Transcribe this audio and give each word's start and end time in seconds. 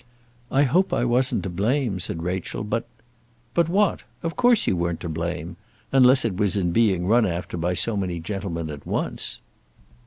"I 0.49 0.63
hope 0.63 0.93
I 0.93 1.05
wasn't 1.05 1.43
to 1.43 1.49
blame," 1.51 1.99
said 1.99 2.23
Rachel. 2.23 2.63
"But" 2.63 2.87
"But 3.53 3.69
what? 3.69 4.01
Of 4.23 4.35
course 4.35 4.65
you 4.65 4.75
weren't 4.75 4.99
to 5.01 5.09
blame; 5.09 5.57
unless 5.91 6.25
it 6.25 6.37
was 6.37 6.57
in 6.57 6.71
being 6.71 7.05
run 7.05 7.27
after 7.27 7.55
by 7.55 7.75
so 7.75 7.95
many 7.95 8.19
gentlemen 8.19 8.71
at 8.71 8.87
once." 8.87 9.37